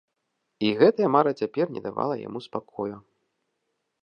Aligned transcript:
І 0.69 0.71
гэтая 0.79 1.09
мара 1.15 1.31
цяпер 1.43 1.65
не 1.75 1.81
давала 1.89 2.15
яму 2.27 2.39
спакою. 2.49 2.91